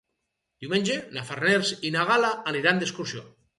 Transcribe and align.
Diumenge 0.63 0.95
na 1.17 1.25
Farners 1.27 1.75
i 1.89 1.93
na 1.99 2.07
Gal·la 2.13 2.35
aniran 2.55 2.83
d'excursió. 2.85 3.25